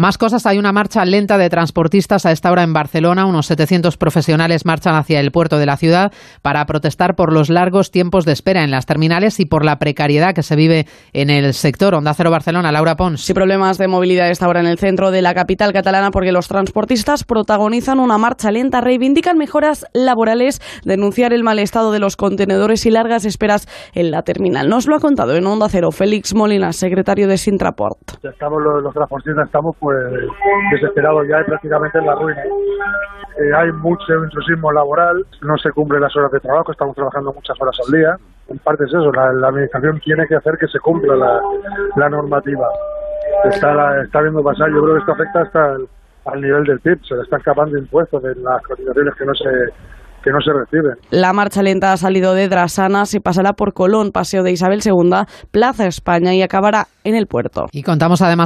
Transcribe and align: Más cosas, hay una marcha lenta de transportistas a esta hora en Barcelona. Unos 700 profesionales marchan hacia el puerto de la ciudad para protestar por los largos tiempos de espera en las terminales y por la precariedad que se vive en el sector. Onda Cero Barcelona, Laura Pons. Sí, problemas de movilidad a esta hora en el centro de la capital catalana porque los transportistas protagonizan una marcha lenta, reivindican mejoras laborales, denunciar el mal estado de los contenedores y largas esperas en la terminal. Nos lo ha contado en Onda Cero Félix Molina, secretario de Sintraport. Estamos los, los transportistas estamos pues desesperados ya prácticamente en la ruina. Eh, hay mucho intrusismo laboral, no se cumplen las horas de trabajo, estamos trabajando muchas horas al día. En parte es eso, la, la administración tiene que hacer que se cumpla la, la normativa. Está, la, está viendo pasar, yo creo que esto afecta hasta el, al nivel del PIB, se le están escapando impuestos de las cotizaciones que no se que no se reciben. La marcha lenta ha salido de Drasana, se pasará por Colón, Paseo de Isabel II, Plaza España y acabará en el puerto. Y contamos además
Más 0.00 0.16
cosas, 0.16 0.46
hay 0.46 0.58
una 0.58 0.70
marcha 0.70 1.04
lenta 1.04 1.38
de 1.38 1.50
transportistas 1.50 2.24
a 2.24 2.30
esta 2.30 2.52
hora 2.52 2.62
en 2.62 2.72
Barcelona. 2.72 3.26
Unos 3.26 3.46
700 3.46 3.96
profesionales 3.96 4.64
marchan 4.64 4.94
hacia 4.94 5.18
el 5.18 5.32
puerto 5.32 5.58
de 5.58 5.66
la 5.66 5.76
ciudad 5.76 6.12
para 6.40 6.64
protestar 6.66 7.16
por 7.16 7.32
los 7.32 7.50
largos 7.50 7.90
tiempos 7.90 8.24
de 8.24 8.30
espera 8.30 8.62
en 8.62 8.70
las 8.70 8.86
terminales 8.86 9.40
y 9.40 9.44
por 9.44 9.64
la 9.64 9.80
precariedad 9.80 10.36
que 10.36 10.44
se 10.44 10.54
vive 10.54 10.86
en 11.12 11.30
el 11.30 11.52
sector. 11.52 11.96
Onda 11.96 12.14
Cero 12.14 12.30
Barcelona, 12.30 12.70
Laura 12.70 12.94
Pons. 12.94 13.22
Sí, 13.22 13.34
problemas 13.34 13.76
de 13.76 13.88
movilidad 13.88 14.28
a 14.28 14.30
esta 14.30 14.46
hora 14.46 14.60
en 14.60 14.66
el 14.66 14.78
centro 14.78 15.10
de 15.10 15.20
la 15.20 15.34
capital 15.34 15.72
catalana 15.72 16.12
porque 16.12 16.30
los 16.30 16.46
transportistas 16.46 17.24
protagonizan 17.24 17.98
una 17.98 18.18
marcha 18.18 18.52
lenta, 18.52 18.80
reivindican 18.80 19.36
mejoras 19.36 19.84
laborales, 19.94 20.60
denunciar 20.84 21.32
el 21.32 21.42
mal 21.42 21.58
estado 21.58 21.90
de 21.90 21.98
los 21.98 22.14
contenedores 22.14 22.86
y 22.86 22.92
largas 22.92 23.24
esperas 23.24 23.66
en 23.94 24.12
la 24.12 24.22
terminal. 24.22 24.68
Nos 24.68 24.86
lo 24.86 24.94
ha 24.94 25.00
contado 25.00 25.34
en 25.34 25.44
Onda 25.44 25.68
Cero 25.68 25.90
Félix 25.90 26.36
Molina, 26.36 26.72
secretario 26.72 27.26
de 27.26 27.36
Sintraport. 27.36 27.98
Estamos 28.22 28.62
los, 28.62 28.80
los 28.80 28.94
transportistas 28.94 29.46
estamos 29.46 29.74
pues 29.88 30.28
desesperados 30.70 31.26
ya 31.28 31.42
prácticamente 31.46 31.98
en 31.98 32.06
la 32.06 32.14
ruina. 32.14 32.42
Eh, 32.42 33.54
hay 33.56 33.72
mucho 33.72 34.22
intrusismo 34.22 34.70
laboral, 34.70 35.24
no 35.40 35.56
se 35.56 35.70
cumplen 35.70 36.02
las 36.02 36.14
horas 36.14 36.30
de 36.30 36.40
trabajo, 36.40 36.72
estamos 36.72 36.94
trabajando 36.94 37.32
muchas 37.32 37.56
horas 37.58 37.74
al 37.86 37.98
día. 37.98 38.16
En 38.48 38.58
parte 38.58 38.84
es 38.84 38.90
eso, 38.90 39.10
la, 39.12 39.32
la 39.32 39.48
administración 39.48 39.98
tiene 40.00 40.26
que 40.26 40.36
hacer 40.36 40.58
que 40.58 40.66
se 40.66 40.78
cumpla 40.80 41.16
la, 41.16 41.40
la 41.96 42.08
normativa. 42.10 42.68
Está, 43.44 43.72
la, 43.72 44.02
está 44.02 44.20
viendo 44.20 44.42
pasar, 44.42 44.68
yo 44.70 44.82
creo 44.82 44.94
que 44.94 45.00
esto 45.00 45.12
afecta 45.12 45.40
hasta 45.40 45.72
el, 45.76 45.88
al 46.26 46.40
nivel 46.42 46.64
del 46.64 46.80
PIB, 46.80 46.98
se 47.06 47.14
le 47.14 47.22
están 47.22 47.38
escapando 47.38 47.78
impuestos 47.78 48.22
de 48.22 48.34
las 48.34 48.62
cotizaciones 48.62 49.14
que 49.14 49.24
no 49.24 49.34
se 49.34 49.48
que 50.22 50.30
no 50.30 50.40
se 50.40 50.52
reciben. 50.52 50.96
La 51.10 51.32
marcha 51.32 51.62
lenta 51.62 51.92
ha 51.92 51.96
salido 51.96 52.34
de 52.34 52.48
Drasana, 52.48 53.06
se 53.06 53.20
pasará 53.20 53.52
por 53.52 53.72
Colón, 53.72 54.10
Paseo 54.12 54.42
de 54.42 54.52
Isabel 54.52 54.80
II, 54.84 55.10
Plaza 55.50 55.86
España 55.86 56.34
y 56.34 56.42
acabará 56.42 56.86
en 57.04 57.14
el 57.14 57.26
puerto. 57.26 57.66
Y 57.72 57.82
contamos 57.82 58.20
además 58.22 58.28